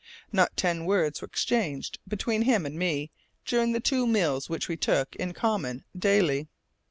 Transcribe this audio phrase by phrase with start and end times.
[0.31, 3.11] Not ten words were exchanged between him and me
[3.45, 6.47] during the two meals which we took in common daily.